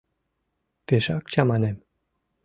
[0.85, 1.77] Пешак чаманем...